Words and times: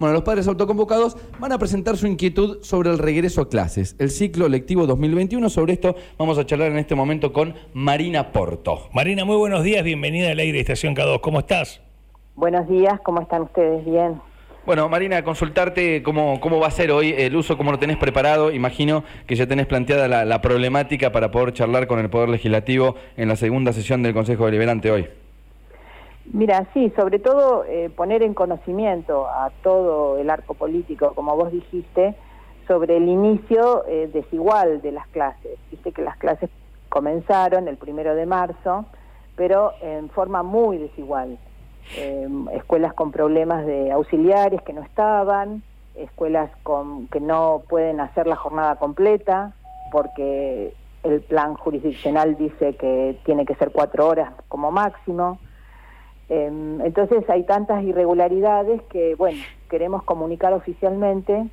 Bueno, 0.00 0.14
los 0.14 0.22
padres 0.22 0.48
autoconvocados 0.48 1.14
van 1.38 1.52
a 1.52 1.58
presentar 1.58 1.98
su 1.98 2.06
inquietud 2.06 2.62
sobre 2.62 2.88
el 2.88 2.96
regreso 2.96 3.42
a 3.42 3.48
clases, 3.50 3.96
el 3.98 4.08
ciclo 4.08 4.48
lectivo 4.48 4.86
2021. 4.86 5.50
Sobre 5.50 5.74
esto 5.74 5.94
vamos 6.16 6.38
a 6.38 6.46
charlar 6.46 6.72
en 6.72 6.78
este 6.78 6.94
momento 6.94 7.34
con 7.34 7.54
Marina 7.74 8.32
Porto. 8.32 8.88
Marina, 8.94 9.26
muy 9.26 9.36
buenos 9.36 9.62
días, 9.62 9.84
bienvenida 9.84 10.30
al 10.30 10.38
aire 10.38 10.58
Estación 10.58 10.96
K2. 10.96 11.20
¿Cómo 11.20 11.40
estás? 11.40 11.82
Buenos 12.34 12.66
días, 12.66 12.98
¿cómo 13.02 13.20
están 13.20 13.42
ustedes? 13.42 13.84
Bien. 13.84 14.18
Bueno, 14.64 14.88
Marina, 14.88 15.22
consultarte 15.22 16.02
cómo, 16.02 16.40
cómo 16.40 16.58
va 16.60 16.68
a 16.68 16.70
ser 16.70 16.92
hoy 16.92 17.14
el 17.18 17.36
uso, 17.36 17.58
cómo 17.58 17.70
lo 17.70 17.78
tenés 17.78 17.98
preparado. 17.98 18.52
Imagino 18.52 19.04
que 19.26 19.36
ya 19.36 19.46
tenés 19.46 19.66
planteada 19.66 20.08
la, 20.08 20.24
la 20.24 20.40
problemática 20.40 21.12
para 21.12 21.30
poder 21.30 21.52
charlar 21.52 21.86
con 21.86 21.98
el 21.98 22.08
Poder 22.08 22.30
Legislativo 22.30 22.94
en 23.18 23.28
la 23.28 23.36
segunda 23.36 23.74
sesión 23.74 24.02
del 24.02 24.14
Consejo 24.14 24.46
Deliberante 24.46 24.90
hoy. 24.90 25.08
Mira, 26.32 26.68
sí, 26.72 26.92
sobre 26.94 27.18
todo 27.18 27.64
eh, 27.64 27.90
poner 27.90 28.22
en 28.22 28.34
conocimiento 28.34 29.26
a 29.26 29.50
todo 29.62 30.16
el 30.16 30.30
arco 30.30 30.54
político, 30.54 31.12
como 31.14 31.34
vos 31.34 31.50
dijiste, 31.50 32.14
sobre 32.68 32.98
el 32.98 33.08
inicio 33.08 33.84
eh, 33.88 34.08
desigual 34.12 34.80
de 34.80 34.92
las 34.92 35.08
clases. 35.08 35.58
Viste 35.72 35.90
que 35.90 36.02
las 36.02 36.16
clases 36.18 36.48
comenzaron 36.88 37.66
el 37.66 37.76
primero 37.76 38.14
de 38.14 38.26
marzo, 38.26 38.84
pero 39.34 39.72
en 39.80 40.08
forma 40.10 40.44
muy 40.44 40.78
desigual. 40.78 41.36
Em, 41.96 42.48
escuelas 42.50 42.94
con 42.94 43.10
problemas 43.10 43.66
de 43.66 43.90
auxiliares 43.90 44.62
que 44.62 44.72
no 44.72 44.82
estaban, 44.82 45.64
escuelas 45.96 46.50
que 47.10 47.20
no 47.20 47.62
pueden 47.68 47.98
hacer 48.00 48.28
la 48.28 48.36
jornada 48.36 48.76
completa 48.76 49.52
porque 49.90 50.74
el 51.02 51.22
plan 51.22 51.54
jurisdiccional 51.54 52.36
dice 52.36 52.76
que 52.76 53.18
tiene 53.24 53.44
que 53.44 53.56
ser 53.56 53.72
cuatro 53.72 54.06
horas 54.06 54.32
como 54.46 54.70
máximo 54.70 55.40
entonces 56.30 57.28
hay 57.28 57.42
tantas 57.42 57.82
irregularidades 57.82 58.80
que, 58.82 59.16
bueno, 59.16 59.40
queremos 59.68 60.04
comunicar 60.04 60.52
oficialmente 60.52 61.46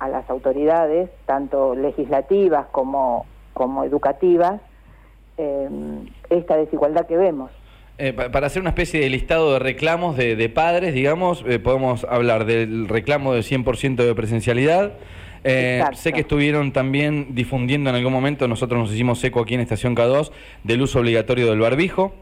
a 0.00 0.08
las 0.08 0.28
autoridades, 0.28 1.08
tanto 1.24 1.76
legislativas 1.76 2.66
como, 2.72 3.26
como 3.52 3.84
educativas, 3.84 4.60
em, 5.36 6.06
esta 6.30 6.56
desigualdad 6.56 7.06
que 7.06 7.16
vemos. 7.16 7.50
Eh, 7.96 8.12
para 8.12 8.48
hacer 8.48 8.60
una 8.60 8.70
especie 8.70 9.00
de 9.00 9.08
listado 9.08 9.52
de 9.52 9.60
reclamos 9.60 10.16
de, 10.16 10.48
padres, 10.48 10.94
digamos, 10.94 11.44
eh, 11.46 11.60
podemos 11.60 12.02
hablar 12.04 12.44
del 12.44 12.88
reclamo 12.88 13.34
del 13.34 13.44
100% 13.44 14.04
de 14.04 14.14
presencialidad, 14.16 14.94
eh, 15.44 15.84
sé 15.92 16.12
que 16.12 16.20
estuvieron 16.20 16.72
también 16.72 17.34
difundiendo 17.34 17.90
en 17.90 17.96
algún 17.96 18.12
momento, 18.12 18.48
nosotros 18.48 18.80
nos 18.80 18.92
hicimos 18.92 19.22
eco 19.22 19.40
aquí 19.40 19.54
en 19.54 19.60
Estación 19.60 19.94
K2, 19.94 20.30
del 20.62 20.82
uso 20.82 21.00
obligatorio 21.00 21.50
del 21.50 21.60
barbijo. 21.60 22.14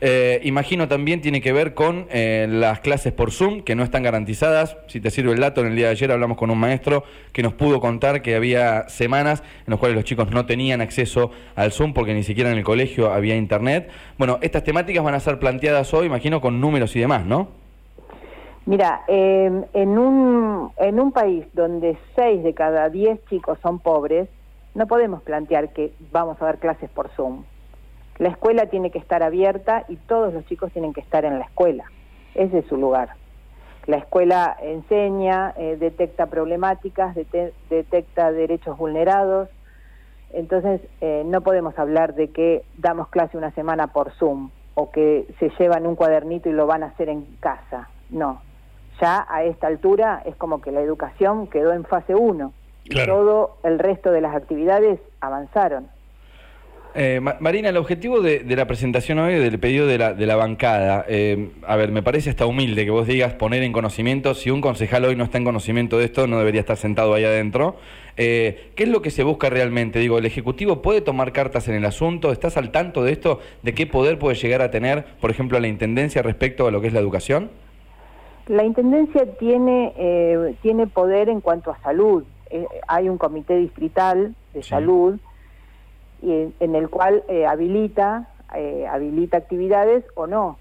Eh, 0.00 0.40
imagino 0.44 0.86
también 0.86 1.20
tiene 1.20 1.40
que 1.40 1.52
ver 1.52 1.74
con 1.74 2.06
eh, 2.10 2.46
las 2.48 2.78
clases 2.80 3.12
por 3.12 3.32
Zoom, 3.32 3.62
que 3.62 3.74
no 3.74 3.82
están 3.82 4.04
garantizadas. 4.04 4.76
Si 4.86 5.00
te 5.00 5.10
sirve 5.10 5.32
el 5.32 5.40
dato, 5.40 5.60
en 5.60 5.68
el 5.68 5.76
día 5.76 5.86
de 5.86 5.92
ayer 5.92 6.12
hablamos 6.12 6.36
con 6.36 6.50
un 6.50 6.58
maestro 6.58 7.02
que 7.32 7.42
nos 7.42 7.52
pudo 7.54 7.80
contar 7.80 8.22
que 8.22 8.36
había 8.36 8.88
semanas 8.88 9.42
en 9.66 9.72
las 9.72 9.80
cuales 9.80 9.96
los 9.96 10.04
chicos 10.04 10.30
no 10.30 10.46
tenían 10.46 10.80
acceso 10.80 11.32
al 11.56 11.72
Zoom 11.72 11.92
porque 11.94 12.14
ni 12.14 12.22
siquiera 12.22 12.52
en 12.52 12.58
el 12.58 12.64
colegio 12.64 13.12
había 13.12 13.34
internet. 13.34 13.90
Bueno, 14.18 14.38
estas 14.40 14.62
temáticas 14.62 15.02
van 15.02 15.14
a 15.14 15.20
ser 15.20 15.40
planteadas 15.40 15.92
hoy, 15.94 16.06
imagino, 16.06 16.40
con 16.40 16.60
números 16.60 16.94
y 16.94 17.00
demás, 17.00 17.26
¿no? 17.26 17.67
Mira, 18.68 19.00
em, 19.06 19.64
en, 19.72 19.98
un, 19.98 20.72
en 20.76 21.00
un 21.00 21.10
país 21.10 21.46
donde 21.54 21.96
6 22.16 22.42
de 22.42 22.52
cada 22.52 22.90
10 22.90 23.24
chicos 23.24 23.58
son 23.62 23.78
pobres, 23.78 24.28
no 24.74 24.86
podemos 24.86 25.22
plantear 25.22 25.70
que 25.70 25.94
vamos 26.12 26.36
a 26.42 26.44
dar 26.44 26.58
clases 26.58 26.90
por 26.90 27.08
Zoom. 27.16 27.44
La 28.18 28.28
escuela 28.28 28.66
tiene 28.66 28.90
que 28.90 28.98
estar 28.98 29.22
abierta 29.22 29.86
y 29.88 29.96
todos 29.96 30.34
los 30.34 30.44
chicos 30.44 30.70
tienen 30.70 30.92
que 30.92 31.00
estar 31.00 31.24
en 31.24 31.38
la 31.38 31.46
escuela. 31.46 31.84
Ese 32.34 32.58
es 32.58 32.66
su 32.66 32.76
lugar. 32.76 33.14
La 33.86 33.96
escuela 33.96 34.54
enseña, 34.60 35.54
eh, 35.56 35.78
detecta 35.80 36.26
problemáticas, 36.26 37.16
detecta 37.70 38.32
derechos 38.32 38.76
vulnerados. 38.76 39.48
Entonces, 40.34 40.82
eh, 41.00 41.22
no 41.24 41.40
podemos 41.40 41.78
hablar 41.78 42.14
de 42.14 42.28
que 42.32 42.64
damos 42.76 43.08
clase 43.08 43.38
una 43.38 43.50
semana 43.52 43.86
por 43.94 44.10
Zoom 44.10 44.50
o 44.74 44.90
que 44.90 45.26
se 45.38 45.50
llevan 45.58 45.86
un 45.86 45.96
cuadernito 45.96 46.50
y 46.50 46.52
lo 46.52 46.66
van 46.66 46.82
a 46.82 46.88
hacer 46.88 47.08
en 47.08 47.24
casa. 47.40 47.88
No, 48.10 48.42
ya 49.00 49.26
a 49.28 49.44
esta 49.44 49.66
altura 49.66 50.22
es 50.24 50.36
como 50.36 50.60
que 50.60 50.72
la 50.72 50.80
educación 50.80 51.46
quedó 51.46 51.72
en 51.72 51.84
fase 51.84 52.14
1 52.14 52.52
y 52.84 53.06
todo 53.06 53.56
el 53.64 53.78
resto 53.78 54.10
de 54.10 54.20
las 54.20 54.34
actividades 54.34 55.00
avanzaron. 55.20 55.88
Eh, 56.94 57.20
Marina, 57.20 57.68
el 57.68 57.76
objetivo 57.76 58.20
de, 58.22 58.42
la 58.56 58.66
presentación 58.66 59.18
hoy 59.18 59.34
del 59.34 59.58
pedido 59.60 59.86
de 59.86 59.98
la, 59.98 60.14
de 60.14 60.26
la 60.26 60.36
bancada, 60.36 61.04
eh, 61.06 61.50
a 61.66 61.76
ver, 61.76 61.92
me 61.92 62.02
parece 62.02 62.30
hasta 62.30 62.46
humilde 62.46 62.84
que 62.84 62.90
vos 62.90 63.06
digas 63.06 63.34
poner 63.34 63.62
en 63.62 63.72
conocimiento, 63.72 64.34
si 64.34 64.50
un 64.50 64.60
concejal 64.60 65.04
hoy 65.04 65.14
no 65.14 65.24
está 65.24 65.38
en 65.38 65.44
conocimiento 65.44 65.98
de 65.98 66.06
esto, 66.06 66.26
no 66.26 66.38
debería 66.38 66.60
estar 66.60 66.76
sentado 66.76 67.14
ahí 67.14 67.24
adentro. 67.24 67.76
Eh, 68.16 68.70
¿Qué 68.74 68.84
es 68.84 68.88
lo 68.88 69.02
que 69.02 69.10
se 69.10 69.22
busca 69.22 69.48
realmente? 69.50 70.00
Digo, 70.00 70.18
¿el 70.18 70.26
Ejecutivo 70.26 70.82
puede 70.82 71.00
tomar 71.00 71.32
cartas 71.32 71.68
en 71.68 71.76
el 71.76 71.84
asunto? 71.84 72.32
¿Estás 72.32 72.56
al 72.56 72.72
tanto 72.72 73.04
de 73.04 73.12
esto? 73.12 73.38
¿De 73.62 73.74
qué 73.74 73.86
poder 73.86 74.18
puede 74.18 74.34
llegar 74.34 74.62
a 74.62 74.70
tener, 74.70 75.04
por 75.20 75.30
ejemplo, 75.30 75.60
la 75.60 75.68
Intendencia 75.68 76.22
respecto 76.22 76.66
a 76.66 76.72
lo 76.72 76.80
que 76.80 76.88
es 76.88 76.92
la 76.92 77.00
educación? 77.00 77.50
La 78.48 78.64
Intendencia 78.64 79.26
tiene, 79.38 79.92
eh, 79.98 80.56
tiene 80.62 80.86
poder 80.86 81.28
en 81.28 81.42
cuanto 81.42 81.70
a 81.70 81.78
salud. 81.80 82.24
Eh, 82.48 82.66
hay 82.86 83.10
un 83.10 83.18
comité 83.18 83.56
distrital 83.56 84.34
de 84.54 84.62
salud 84.62 85.18
y, 86.22 86.54
en 86.58 86.74
el 86.74 86.88
cual 86.88 87.24
eh, 87.28 87.46
habilita, 87.46 88.28
habilita 88.90 89.36
actividades 89.36 90.02
o 90.14 90.26
no. 90.26 90.56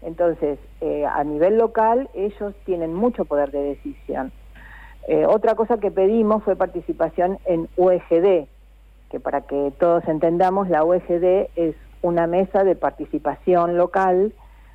Entonces, 0.00 0.58
a 1.06 1.22
nivel 1.22 1.58
local, 1.58 2.08
ellos 2.14 2.54
tienen 2.64 2.94
mucho 2.94 3.26
poder 3.26 3.50
de 3.52 3.62
decisión. 3.62 4.32
otra 5.28 5.54
cosa 5.54 5.76
que 5.76 5.90
pedimos 5.90 6.42
fue 6.42 6.56
participación 6.56 7.38
en 7.44 7.68
UEGD, 7.76 8.46
que 9.10 9.20
para 9.20 9.42
que 9.42 9.72
todos 9.78 10.08
entendamos, 10.08 10.70
la 10.70 10.82
UEGD 10.82 11.50
es 11.54 11.76
una 12.00 12.26
mesa 12.26 12.64
de 12.64 12.74
participación 12.74 13.76
local 13.76 14.32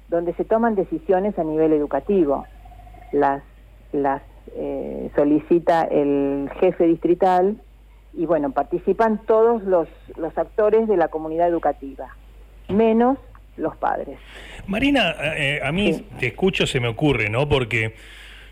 donde 0.09 0.33
se 0.33 0.45
toman 0.45 0.75
decisiones 0.75 1.37
a 1.37 1.43
nivel 1.43 1.73
educativo. 1.73 2.45
Las, 3.11 3.43
las 3.91 4.21
eh, 4.55 5.09
solicita 5.15 5.83
el 5.83 6.49
jefe 6.59 6.85
distrital 6.85 7.57
y 8.13 8.25
bueno, 8.25 8.51
participan 8.51 9.21
todos 9.25 9.63
los, 9.63 9.87
los 10.17 10.37
actores 10.37 10.87
de 10.87 10.97
la 10.97 11.09
comunidad 11.09 11.47
educativa, 11.47 12.15
menos 12.67 13.17
los 13.57 13.75
padres. 13.77 14.17
Marina, 14.67 15.15
eh, 15.35 15.59
a 15.63 15.71
mí 15.71 16.05
te 16.19 16.27
escucho, 16.27 16.65
se 16.65 16.79
me 16.79 16.87
ocurre, 16.87 17.29
¿no? 17.29 17.47
Porque 17.47 17.95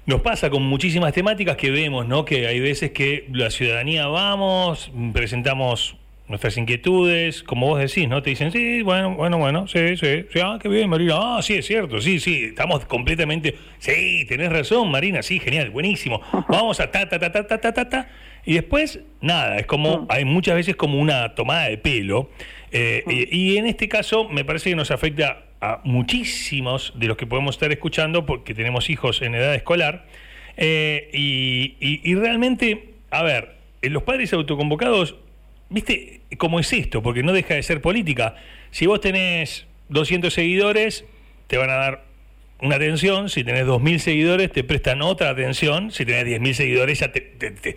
nos 0.05 0.21
pasa 0.21 0.49
con 0.49 0.63
muchísimas 0.63 1.13
temáticas 1.13 1.57
que 1.57 1.71
vemos, 1.71 2.07
¿no? 2.07 2.25
Que 2.25 2.47
hay 2.47 2.59
veces 2.59 2.91
que 2.91 3.27
la 3.31 3.49
ciudadanía 3.49 4.07
vamos, 4.07 4.91
presentamos 5.13 5.97
nuestras 6.27 6.57
inquietudes, 6.57 7.43
como 7.43 7.67
vos 7.67 7.79
decís, 7.79 8.07
¿no? 8.07 8.21
Te 8.23 8.31
dicen, 8.31 8.51
sí, 8.51 8.81
bueno, 8.81 9.13
bueno, 9.15 9.37
bueno, 9.37 9.67
sí, 9.67 9.95
sí, 9.95 10.25
sí, 10.31 10.39
ah, 10.43 10.57
qué 10.59 10.67
bien, 10.69 10.89
Marina, 10.89 11.15
ah, 11.17 11.41
sí, 11.41 11.53
es 11.53 11.67
cierto, 11.67 12.01
sí, 12.01 12.19
sí, 12.19 12.45
estamos 12.45 12.85
completamente, 12.85 13.55
sí, 13.77 14.25
tenés 14.27 14.51
razón, 14.51 14.89
Marina, 14.89 15.21
sí, 15.21 15.39
genial, 15.39 15.69
buenísimo, 15.69 16.21
vamos 16.49 16.79
a 16.79 16.89
ta, 16.89 17.07
ta, 17.07 17.19
ta, 17.19 17.31
ta, 17.31 17.45
ta, 17.45 17.59
ta, 17.59 17.73
ta, 17.73 17.89
ta. 17.89 18.09
y 18.43 18.55
después, 18.55 19.01
nada, 19.21 19.57
es 19.57 19.67
como, 19.67 20.01
mm. 20.01 20.07
hay 20.09 20.25
muchas 20.25 20.55
veces 20.55 20.75
como 20.75 20.99
una 20.99 21.35
tomada 21.35 21.69
de 21.69 21.77
pelo, 21.77 22.31
eh, 22.71 23.03
mm. 23.05 23.11
y, 23.31 23.57
en 23.57 23.67
este 23.67 23.87
caso 23.87 24.27
me 24.27 24.43
parece 24.43 24.71
que 24.71 24.75
nos 24.75 24.89
afecta 24.89 25.43
a 25.61 25.81
muchísimos 25.83 26.93
de 26.95 27.07
los 27.07 27.17
que 27.17 27.27
podemos 27.27 27.55
estar 27.55 27.71
escuchando, 27.71 28.25
porque 28.25 28.55
tenemos 28.55 28.89
hijos 28.89 29.21
en 29.21 29.35
edad 29.35 29.53
escolar, 29.53 30.07
eh, 30.57 31.09
y, 31.13 31.75
y 31.79 32.15
realmente, 32.15 32.95
a 33.11 33.21
ver, 33.21 33.55
los 33.83 34.03
padres 34.03 34.33
autoconvocados 34.33 35.17
viste 35.69 36.21
cómo 36.37 36.59
es 36.59 36.71
esto, 36.73 37.01
porque 37.01 37.23
no 37.23 37.33
deja 37.33 37.55
de 37.55 37.63
ser 37.63 37.81
política. 37.81 38.35
Si 38.71 38.85
vos 38.85 39.01
tenés 39.01 39.65
200 39.89 40.33
seguidores, 40.33 41.05
te 41.47 41.57
van 41.57 41.69
a 41.69 41.75
dar 41.75 42.05
una 42.61 42.77
atención, 42.77 43.29
si 43.29 43.43
tenés 43.43 43.65
2.000 43.65 43.97
seguidores 43.97 44.51
te 44.51 44.63
prestan 44.63 45.01
otra 45.01 45.29
atención, 45.29 45.91
si 45.91 46.05
tenés 46.05 46.25
10.000 46.25 46.53
seguidores 46.53 46.99
ya, 46.99 47.11
te, 47.11 47.75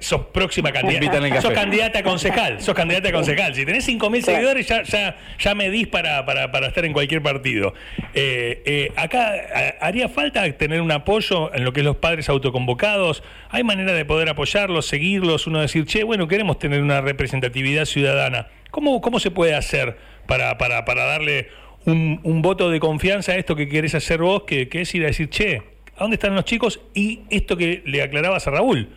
sos 0.00 0.26
próxima 0.32 0.70
candidata, 0.70 1.40
sos 1.40 1.52
candidata 1.52 2.00
a 2.00 2.02
concejal, 2.02 2.60
sos 2.60 2.74
candidata 2.74 3.08
a 3.08 3.12
concejal, 3.12 3.54
si 3.54 3.64
tenés 3.64 3.88
5.000 3.88 4.20
seguidores 4.20 4.68
ya, 4.68 4.82
ya, 4.82 5.16
ya 5.38 5.54
medís 5.54 5.88
para, 5.88 6.26
para, 6.26 6.52
para 6.52 6.68
estar 6.68 6.84
en 6.84 6.92
cualquier 6.92 7.22
partido. 7.22 7.72
Eh, 8.12 8.62
eh, 8.66 8.92
acá 8.96 9.32
haría 9.80 10.10
falta 10.10 10.50
tener 10.52 10.82
un 10.82 10.92
apoyo 10.92 11.54
en 11.54 11.64
lo 11.64 11.72
que 11.72 11.80
es 11.80 11.86
los 11.86 11.96
padres 11.96 12.28
autoconvocados, 12.28 13.22
hay 13.48 13.64
manera 13.64 13.94
de 13.94 14.04
poder 14.04 14.28
apoyarlos, 14.28 14.86
seguirlos, 14.86 15.46
uno 15.46 15.60
decir, 15.60 15.86
che, 15.86 16.04
bueno, 16.04 16.28
queremos 16.28 16.58
tener 16.58 16.82
una 16.82 17.00
representatividad 17.00 17.86
ciudadana. 17.86 18.48
¿Cómo, 18.70 19.00
cómo 19.00 19.20
se 19.20 19.30
puede 19.30 19.54
hacer 19.54 19.96
para, 20.26 20.58
para, 20.58 20.84
para 20.84 21.04
darle 21.06 21.48
un, 21.88 22.42
voto 22.42 22.70
de 22.70 22.80
confianza 22.80 23.32
a 23.32 23.36
esto 23.36 23.56
que 23.56 23.68
querés 23.68 23.94
hacer 23.94 24.20
vos, 24.20 24.42
que, 24.44 24.68
es 24.70 24.94
ir 24.94 25.04
a 25.04 25.06
decir, 25.06 25.28
che, 25.28 25.62
¿a 25.96 26.00
dónde 26.00 26.14
están 26.14 26.34
los 26.34 26.44
chicos? 26.44 26.80
Y 26.94 27.20
esto 27.30 27.56
que 27.56 27.82
le 27.86 28.02
aclarabas 28.02 28.46
a 28.46 28.50
Raúl, 28.50 28.88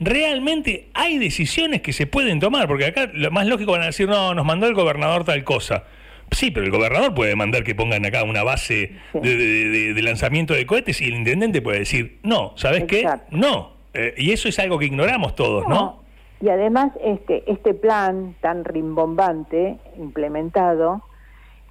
realmente 0.00 0.88
hay 0.94 1.18
decisiones 1.18 1.82
que 1.82 1.92
se 1.92 2.06
pueden 2.06 2.40
tomar, 2.40 2.68
porque 2.68 2.86
acá 2.86 3.10
lo 3.12 3.30
más 3.30 3.46
lógico 3.46 3.72
van 3.72 3.82
a 3.82 3.86
decir, 3.86 4.08
no, 4.08 4.34
nos 4.34 4.44
mandó 4.44 4.66
el 4.66 4.74
gobernador 4.74 5.24
tal 5.24 5.44
cosa. 5.44 5.84
Sí, 6.30 6.50
pero 6.50 6.66
el 6.66 6.72
gobernador 6.72 7.14
puede 7.14 7.34
mandar 7.36 7.64
que 7.64 7.74
pongan 7.74 8.04
acá 8.04 8.22
una 8.22 8.42
base 8.42 8.92
de, 9.14 9.94
lanzamiento 10.02 10.52
de 10.52 10.66
cohetes 10.66 11.00
y 11.00 11.06
el 11.06 11.14
intendente 11.14 11.62
puede 11.62 11.80
decir, 11.80 12.18
no, 12.22 12.52
¿sabes 12.56 12.84
qué? 12.84 13.08
No. 13.30 13.72
Eh, 13.94 14.14
y 14.18 14.32
eso 14.32 14.48
es 14.48 14.58
algo 14.58 14.78
que 14.78 14.84
ignoramos 14.84 15.34
todos, 15.34 15.66
¿no? 15.66 16.02
Y 16.40 16.50
además 16.50 16.92
este, 17.02 17.50
este 17.50 17.74
plan 17.74 18.36
tan 18.40 18.64
rimbombante 18.64 19.76
implementado 19.98 21.02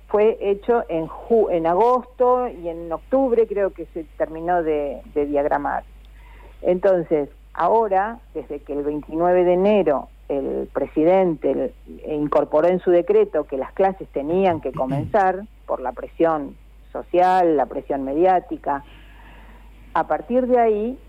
fue 0.08 0.38
hecho 0.40 0.84
en, 0.90 1.10
en 1.52 1.68
agosto 1.68 2.48
y 2.48 2.70
en 2.70 2.92
octubre 2.92 3.46
creo 3.48 3.72
que 3.72 3.86
se 3.88 4.06
terminó 4.18 4.64
de, 4.64 5.02
diagramar. 5.14 5.84
Entonces, 6.62 7.30
ahora, 7.54 8.20
desde 8.34 8.60
que 8.60 8.74
el 8.74 8.84
29 8.84 9.44
de 9.44 9.54
enero 9.54 10.10
el 10.30 10.68
presidente 10.74 11.74
incorporó 12.06 12.68
en 12.68 12.80
su 12.80 12.92
decreto 12.92 13.46
que 13.46 13.58
las 13.58 13.72
clases 13.72 14.10
tenían 14.10 14.60
que 14.60 14.74
comenzar 14.74 15.44
por 15.66 15.80
la 15.80 15.94
presión 15.94 16.58
social, 16.92 17.56
la 17.56 17.66
presión 17.66 18.04
mediática. 18.04 18.84
A 19.94 20.08
partir 20.08 20.48
de 20.48 20.60
ahí, 20.60 21.00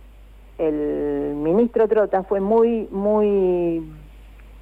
el 0.59 1.35
ministro 1.35 1.89
Trota 1.89 2.23
fue 2.23 2.41
muy, 2.41 2.89
muy, 2.93 3.91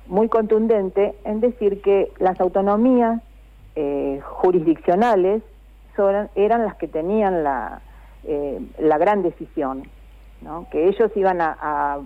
muy 0.07 0.29
contundente 0.29 1.15
en 1.25 1.41
decir 1.41 1.83
que 1.83 2.13
las 2.19 2.41
autonomías 2.41 3.21
eh, 3.77 4.21
jurisdiccionales 4.23 5.43
eran 6.35 6.65
las 6.65 6.75
que 6.77 6.89
tenían 6.89 7.43
la, 7.43 7.81
eh, 8.25 8.61
la 8.79 8.99
gran 8.99 9.23
decisión, 9.23 9.85
que 10.71 10.89
ellos 10.89 11.11
iban 11.15 11.39
a 11.41 12.01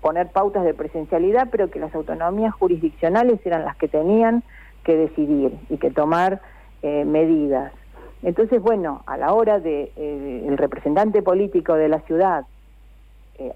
poner 0.00 0.28
pautas 0.28 0.64
de 0.64 0.74
presencialidad, 0.74 1.48
pero 1.50 1.70
que 1.70 1.78
las 1.78 1.94
autonomías 1.94 2.54
jurisdiccionales 2.54 3.44
eran 3.44 3.64
las 3.64 3.76
que 3.76 3.88
tenían 3.88 4.42
que 4.84 4.96
decidir 4.96 5.58
y 5.68 5.78
que 5.78 5.90
tomar 5.90 6.40
eh, 6.82 7.04
medidas. 7.04 7.72
Entonces, 8.22 8.60
bueno, 8.60 9.02
a 9.06 9.16
la 9.16 9.32
hora 9.32 9.60
de 9.60 9.92
el 9.96 10.58
representante 10.58 11.22
político 11.22 11.74
de 11.74 11.88
la 11.88 12.00
ciudad 12.00 12.44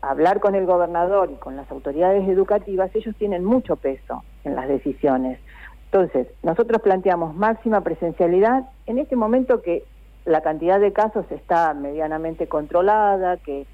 hablar 0.01 0.41
con 0.41 0.55
el 0.55 0.65
gobernador 0.65 1.31
y 1.31 1.35
con 1.35 1.57
las 1.57 1.71
autoridades 1.71 2.27
educativas, 2.27 2.91
ellos 2.95 3.15
tienen 3.19 3.45
mucho 3.45 3.77
peso 3.77 4.25
en 4.45 4.55
las 4.55 4.67
decisiones. 4.67 5.39
Entonces, 5.95 6.27
nosotros 6.43 6.83
planteamos 6.83 7.37
máxima 7.37 7.83
presencialidad 7.83 8.65
en 8.87 8.99
este 8.99 9.15
momento 9.15 9.63
que 9.63 9.85
la 10.25 10.41
cantidad 10.41 10.81
de 10.81 10.93
casos 10.93 11.25
está 11.31 11.73
medianamente 11.73 12.49
controlada, 12.49 13.37
que 13.37 13.65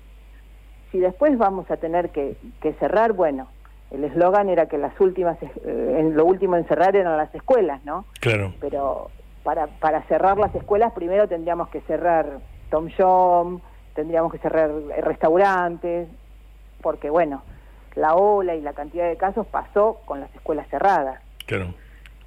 si 0.92 0.98
después 0.98 1.38
vamos 1.38 1.70
a 1.70 1.78
tener 1.78 2.10
que, 2.10 2.36
cerrar, 2.78 3.14
bueno, 3.14 3.46
el 3.90 4.04
eslogan 4.04 4.50
era 4.50 4.66
que 4.66 4.76
las 4.76 5.00
últimas, 5.00 5.38
eh, 5.42 5.96
en 5.98 6.14
lo 6.14 6.26
último 6.26 6.56
en 6.56 6.68
cerrar 6.68 6.94
eran 6.94 7.16
las 7.16 7.34
escuelas, 7.34 7.82
¿no? 7.86 8.04
Claro. 8.20 8.52
Pero 8.60 9.08
para, 9.42 9.68
para 9.68 10.02
cerrar 10.02 10.36
las 10.36 10.54
escuelas 10.54 10.92
primero 10.92 11.26
tendríamos 11.26 11.70
que 11.70 11.80
cerrar 11.80 12.40
Tom 12.68 12.88
Shom, 12.88 13.60
tendríamos 13.94 14.30
que 14.30 14.38
cerrar 14.40 14.70
restaurantes, 15.00 16.06
porque 16.82 17.08
bueno, 17.08 17.42
la 17.94 18.14
ola 18.14 18.56
y 18.56 18.60
la 18.60 18.74
cantidad 18.74 19.08
de 19.08 19.16
casos 19.16 19.46
pasó 19.46 20.00
con 20.04 20.20
las 20.20 20.34
escuelas 20.34 20.68
cerradas. 20.68 21.18
Claro. 21.46 21.72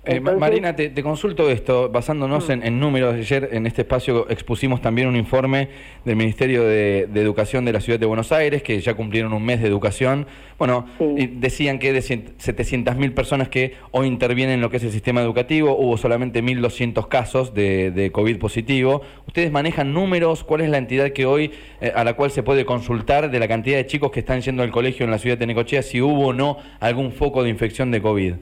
Eh, 0.05 0.19
Marina, 0.19 0.75
te, 0.75 1.01
consulto 1.01 1.49
esto, 1.49 1.89
basándonos 1.89 2.49
mm. 2.49 2.63
en, 2.63 2.79
números. 2.79 3.15
Ayer 3.15 3.49
en 3.53 3.65
este 3.65 3.83
espacio 3.83 4.29
expusimos 4.29 4.81
también 4.81 5.07
un 5.07 5.15
informe 5.15 5.69
del 6.03 6.17
Ministerio 6.17 6.63
de, 6.63 7.03
Educación 7.15 7.63
de 7.63 7.71
la 7.71 7.79
Ciudad 7.79 7.99
de 7.99 8.05
Buenos 8.05 8.33
Aires, 8.33 8.63
que 8.63 8.81
ya 8.81 8.95
cumplieron 8.95 9.31
un 9.31 9.45
mes 9.45 9.61
de 9.61 9.67
educación. 9.69 10.27
Bueno, 10.59 10.87
decían 10.99 11.79
que 11.79 11.93
de 11.93 11.99
700.000 11.99 13.13
personas 13.13 13.47
que 13.47 13.75
hoy 13.91 14.07
intervienen 14.07 14.55
en 14.55 14.61
lo 14.61 14.69
que 14.69 14.77
es 14.77 14.83
el 14.83 14.91
sistema 14.91 15.21
educativo, 15.21 15.77
hubo 15.77 15.95
solamente 15.97 16.43
1.200 16.43 17.07
casos 17.07 17.53
de, 17.53 18.09
COVID 18.11 18.39
positivo. 18.39 19.01
¿Ustedes 19.25 19.51
manejan 19.53 19.93
números? 19.93 20.43
¿Cuál 20.43 20.61
es 20.61 20.69
la 20.69 20.79
entidad 20.79 21.11
que 21.11 21.25
hoy, 21.25 21.51
eh, 21.79 21.93
a 21.95 22.03
la 22.03 22.13
cual 22.15 22.29
se 22.29 22.43
puede 22.43 22.65
consultar 22.65 23.31
de 23.31 23.39
la 23.39 23.47
cantidad 23.47 23.77
de 23.77 23.85
chicos 23.85 24.11
que 24.11 24.19
están 24.19 24.41
yendo 24.41 24.63
al 24.63 24.71
colegio 24.71 25.05
en 25.05 25.11
la 25.11 25.17
ciudad 25.17 25.37
de 25.37 25.47
Necochea, 25.47 25.81
si 25.81 26.01
hubo 26.01 26.27
o 26.27 26.33
no 26.33 26.57
algún 26.81 27.13
foco 27.13 27.41
de 27.41 27.49
infección 27.49 27.89
de 27.89 28.01
COVID? 28.01 28.33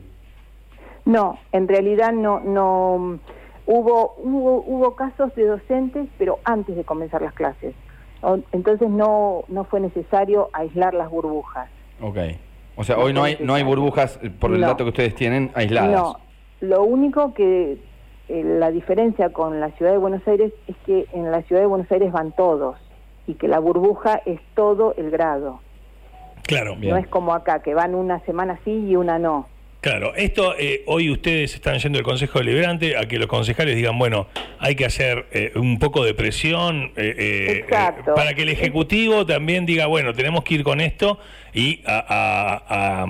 No, 1.06 1.40
en 1.52 1.68
realidad 1.68 2.14
no, 2.14 2.40
no 2.40 3.20
hubo, 3.66 4.16
hubo, 4.18 4.64
hubo 4.66 4.96
casos 4.96 5.34
de 5.36 5.46
docentes, 5.46 6.08
pero 6.18 6.40
antes 6.44 6.76
de 6.76 6.84
comenzar 6.84 7.22
las 7.22 7.34
clases. 7.34 7.76
Entonces 8.52 8.90
no, 8.90 9.46
no 9.48 9.64
fue 9.64 9.80
necesario 9.80 10.50
aislar 10.54 10.94
las 10.94 11.10
burbujas. 11.10 11.70
Ok. 12.02 12.18
O 12.76 12.84
sea, 12.84 12.98
hoy 12.98 13.14
no 13.14 13.24
hay, 13.24 13.38
no 13.40 13.54
hay 13.54 13.64
burbujas, 13.64 14.20
eh, 14.22 14.30
por 14.30 14.54
el 14.54 14.62
dato 14.62 14.84
que 14.84 14.90
ustedes 14.90 15.16
tienen, 15.16 15.52
aisladas. 15.56 15.92
No, 15.92 16.20
lo 16.62 16.84
único 16.84 17.34
que 17.34 17.78
eh, 18.30 18.44
la 18.44 18.72
diferencia 18.72 19.34
con 19.34 19.60
la 19.60 19.72
ciudad 19.72 19.92
de 19.92 19.98
Buenos 19.98 20.26
Aires 20.28 20.54
es 20.68 20.76
que 20.86 21.08
en 21.14 21.32
la 21.32 21.42
ciudad 21.44 21.62
de 21.62 21.68
Buenos 21.68 21.92
Aires 21.92 22.12
van 22.12 22.32
todos 22.32 22.78
y 23.28 23.34
que 23.34 23.48
la 23.48 23.60
burbuja 23.60 24.22
es 24.26 24.40
todo 24.56 24.94
el 24.98 25.12
grado. 25.12 25.60
Claro. 26.44 26.76
No 26.76 26.98
es 26.98 27.08
como 27.08 27.34
acá, 27.34 27.62
que 27.62 27.74
van 27.74 27.96
una 27.96 28.20
semana 28.22 28.60
sí 28.64 28.72
y 28.72 28.96
una 28.96 29.20
no. 29.20 29.48
Claro, 29.82 30.14
esto 30.14 30.54
eh, 30.60 30.84
hoy 30.86 31.10
ustedes 31.10 31.56
están 31.56 31.80
yendo 31.80 31.98
al 31.98 32.06
Consejo 32.06 32.38
Deliberante 32.38 32.96
a 32.98 33.08
que 33.08 33.18
los 33.18 33.26
concejales 33.26 33.76
digan, 33.76 33.98
bueno, 33.98 34.28
hay 34.60 34.76
que 34.76 34.86
hacer 34.86 35.26
eh, 35.32 35.54
un 35.56 35.80
poco 35.80 36.06
de 36.06 36.14
presión 36.14 36.92
eh, 36.98 37.66
para 38.16 38.36
que 38.36 38.44
el 38.44 38.50
Ejecutivo 38.50 39.26
también 39.26 39.66
diga, 39.66 39.88
bueno, 39.88 40.14
tenemos 40.14 40.44
que 40.44 40.54
ir 40.54 40.64
con 40.64 40.82
esto 40.82 41.18
y 41.52 41.82
a, 41.88 43.08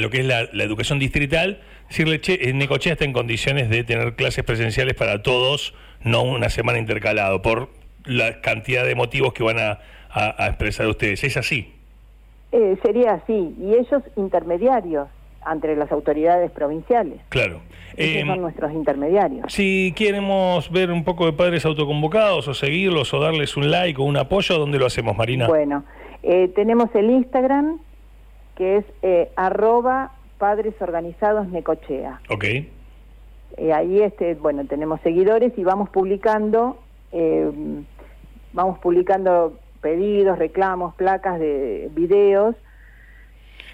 lo 0.00 0.08
que 0.08 0.20
es 0.20 0.24
la, 0.24 0.40
educación 0.64 0.98
distrital, 0.98 1.60
decirle, 1.88 2.18
che, 2.22 2.50
Necochea 2.50 2.94
está 2.94 3.04
en 3.04 3.12
condiciones 3.12 3.68
de 3.68 3.84
tener 3.84 4.14
clases 4.14 4.42
presenciales 4.42 4.94
para 4.94 5.22
todos, 5.22 5.74
no 6.02 6.22
una 6.22 6.48
semana 6.48 6.78
intercalado, 6.78 7.42
por 7.42 7.68
la 8.06 8.40
cantidad 8.40 8.86
de 8.86 8.94
motivos 8.94 9.34
que 9.34 9.42
van 9.42 9.58
a, 9.58 9.80
expresar 10.48 10.86
ustedes. 10.86 11.22
¿Es 11.24 11.36
así? 11.36 11.74
sería 12.82 13.12
así, 13.12 13.54
y 13.60 13.74
ellos 13.74 14.02
intermediarios 14.16 15.08
entre 15.52 15.76
las 15.76 15.90
autoridades 15.92 16.50
provinciales. 16.50 17.20
Claro. 17.28 17.60
Esos 17.96 18.20
son 18.26 18.30
em, 18.30 18.40
nuestros 18.40 18.72
intermediarios. 18.72 19.52
Si 19.52 19.92
queremos 19.96 20.70
ver 20.70 20.90
un 20.90 21.04
poco 21.04 21.26
de 21.26 21.32
padres 21.32 21.64
autoconvocados 21.64 22.46
o 22.48 22.54
seguirlos 22.54 23.12
o 23.14 23.20
darles 23.20 23.56
un 23.56 23.70
like 23.70 24.00
o 24.00 24.04
un 24.04 24.16
apoyo, 24.16 24.58
¿dónde 24.58 24.78
lo 24.78 24.86
hacemos, 24.86 25.16
Marina? 25.16 25.46
Bueno, 25.46 25.84
eh, 26.22 26.48
tenemos 26.48 26.94
el 26.94 27.10
Instagram, 27.10 27.78
que 28.56 28.78
es 28.78 28.84
eh, 29.02 29.30
arroba 29.36 30.12
padres 30.38 30.74
organizados 30.80 31.48
Necochea. 31.48 32.20
Ok. 32.28 32.44
Eh, 32.44 33.72
ahí 33.72 34.02
este, 34.02 34.34
bueno, 34.34 34.66
tenemos 34.66 35.00
seguidores 35.00 35.52
y 35.56 35.64
vamos 35.64 35.88
publicando, 35.88 36.78
vamos 38.52 38.78
publicando 38.80 39.58
pedidos, 39.80 40.38
reclamos, 40.38 40.94
placas 40.96 41.38
de 41.38 41.88
videos 41.94 42.56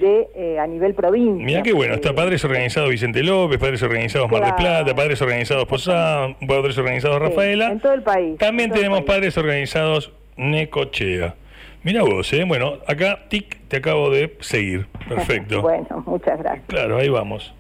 de 0.03 0.29
eh, 0.35 0.59
a 0.59 0.67
nivel 0.67 0.95
provincia. 0.95 1.47
Mira 1.47 1.63
qué 1.63 1.73
bueno, 1.73 1.95
está 1.95 2.13
Padres 2.15 2.45
Organizados 2.45 2.91
Vicente 2.91 3.23
López, 3.23 3.59
Padres 3.59 3.83
Organizados 3.83 4.31
Mar 4.31 4.45
del 4.45 4.55
Plata, 4.57 4.95
Padres 4.95 5.23
Organizados 5.23 5.65
Posada, 5.67 6.37
Padres 6.47 6.77
Organizados 6.77 7.21
Rafaela. 7.21 7.71
en 7.71 7.81
todo 7.81 7.95
el 7.95 8.03
país. 8.03 8.37
También 8.39 8.71
tenemos 8.71 9.03
Padres 9.03 9.39
Organizados 9.39 10.13
Necochea. 10.37 11.37
Mira 11.85 12.03
vos, 12.03 12.33
¿eh? 12.33 12.45
Bueno, 12.45 12.79
acá, 12.87 13.21
tic, 13.29 13.59
te 13.69 13.79
acabo 13.79 14.11
de 14.11 14.37
seguir. 14.41 14.87
Perfecto. 15.09 15.63
bueno, 15.63 16.03
muchas 16.07 16.39
gracias. 16.39 16.67
Claro, 16.67 16.99
ahí 16.99 17.09
vamos. 17.09 17.55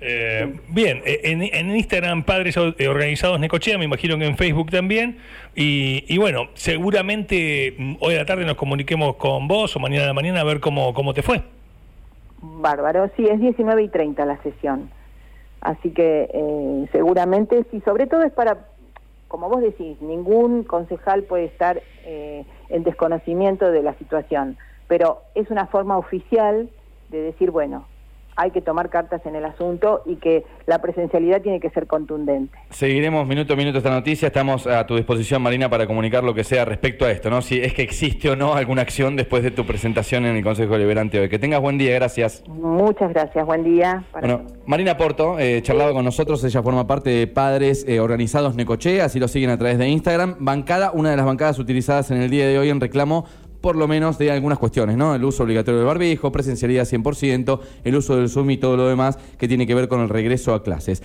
Eh, 0.00 0.54
bien, 0.68 1.02
eh, 1.06 1.20
en, 1.24 1.74
Instagram 1.74 2.24
Padres 2.24 2.56
Organizados 2.58 3.40
Necochea, 3.40 3.78
me 3.78 3.86
imagino 3.86 4.18
que 4.18 4.26
en 4.26 4.36
Facebook 4.36 4.70
también. 4.70 5.18
Y, 5.54 6.04
y, 6.08 6.18
bueno, 6.18 6.48
seguramente 6.54 7.74
mm, 7.76 7.94
hoy 8.00 8.14
a 8.14 8.18
la 8.18 8.26
tarde 8.26 8.44
nos 8.44 8.56
comuniquemos 8.56 9.16
con 9.16 9.48
vos 9.48 9.74
o 9.76 9.78
mañana 9.78 10.04
a 10.04 10.08
la 10.08 10.14
mañana 10.14 10.40
a 10.40 10.44
ver 10.44 10.60
cómo, 10.60 10.92
cómo 10.92 11.14
te 11.14 11.22
fue. 11.22 11.42
Bárbaro, 12.60 13.10
sí, 13.16 13.26
es 13.26 13.40
19 13.40 13.82
y 13.82 13.88
30 13.88 14.24
la 14.24 14.40
sesión. 14.42 14.90
Así 15.60 15.90
que 15.90 16.30
eh, 16.32 16.88
seguramente 16.92 17.64
sí, 17.70 17.80
sobre 17.80 18.06
todo 18.06 18.22
es 18.22 18.32
para, 18.32 18.68
como 19.28 19.48
vos 19.48 19.60
decís, 19.60 20.00
ningún 20.00 20.64
concejal 20.64 21.24
puede 21.24 21.46
estar 21.46 21.82
eh, 22.04 22.44
en 22.68 22.84
desconocimiento 22.84 23.70
de 23.70 23.82
la 23.82 23.94
situación, 23.94 24.56
pero 24.86 25.22
es 25.34 25.50
una 25.50 25.66
forma 25.66 25.98
oficial 25.98 26.70
de 27.08 27.22
decir, 27.22 27.50
bueno, 27.50 27.86
hay 28.36 28.50
que 28.50 28.60
tomar 28.60 28.90
cartas 28.90 29.24
en 29.24 29.34
el 29.34 29.44
asunto 29.44 30.02
y 30.06 30.16
que 30.16 30.44
la 30.66 30.80
presencialidad 30.80 31.40
tiene 31.42 31.58
que 31.58 31.70
ser 31.70 31.86
contundente. 31.86 32.56
Seguiremos 32.70 33.26
minuto 33.26 33.54
a 33.54 33.56
minuto 33.56 33.78
esta 33.78 33.90
noticia. 33.90 34.28
Estamos 34.28 34.66
a 34.66 34.86
tu 34.86 34.96
disposición, 34.96 35.42
Marina, 35.42 35.70
para 35.70 35.86
comunicar 35.86 36.22
lo 36.22 36.34
que 36.34 36.44
sea 36.44 36.64
respecto 36.64 37.06
a 37.06 37.10
esto, 37.10 37.30
¿no? 37.30 37.40
Si 37.42 37.58
es 37.60 37.72
que 37.72 37.82
existe 37.82 38.30
o 38.30 38.36
no 38.36 38.54
alguna 38.54 38.82
acción 38.82 39.16
después 39.16 39.42
de 39.42 39.50
tu 39.50 39.64
presentación 39.64 40.26
en 40.26 40.36
el 40.36 40.44
Consejo 40.44 40.74
Deliberante 40.74 41.18
hoy. 41.18 41.28
Que 41.28 41.38
tengas 41.38 41.60
buen 41.60 41.78
día, 41.78 41.94
gracias. 41.94 42.44
Muchas 42.46 43.12
gracias, 43.12 43.46
buen 43.46 43.64
día. 43.64 44.04
Bueno, 44.12 44.42
Marina 44.66 44.96
Porto, 44.96 45.38
eh, 45.38 45.62
charlaba 45.62 45.92
con 45.92 46.04
nosotros, 46.04 46.44
ella 46.44 46.62
forma 46.62 46.86
parte 46.86 47.10
de 47.10 47.26
Padres 47.26 47.84
eh, 47.88 48.00
Organizados 48.00 48.54
Necochea, 48.54 49.06
así 49.06 49.18
lo 49.18 49.28
siguen 49.28 49.50
a 49.50 49.58
través 49.58 49.78
de 49.78 49.88
Instagram. 49.88 50.36
Bancada, 50.40 50.90
una 50.92 51.10
de 51.10 51.16
las 51.16 51.26
bancadas 51.26 51.58
utilizadas 51.58 52.10
en 52.10 52.20
el 52.20 52.30
día 52.30 52.46
de 52.46 52.58
hoy 52.58 52.68
en 52.68 52.80
reclamo 52.80 53.24
por 53.60 53.76
lo 53.76 53.88
menos 53.88 54.18
de 54.18 54.30
algunas 54.30 54.58
cuestiones, 54.58 54.96
¿no? 54.96 55.14
El 55.14 55.24
uso 55.24 55.42
obligatorio 55.42 55.78
del 55.78 55.86
barbijo, 55.86 56.32
presencialidad 56.32 56.86
100%, 56.86 57.60
el 57.84 57.96
uso 57.96 58.16
del 58.16 58.28
Zoom 58.28 58.50
y 58.50 58.56
todo 58.56 58.76
lo 58.76 58.86
demás 58.86 59.18
que 59.38 59.48
tiene 59.48 59.66
que 59.66 59.74
ver 59.74 59.88
con 59.88 60.00
el 60.00 60.08
regreso 60.08 60.54
a 60.54 60.62
clases. 60.62 61.02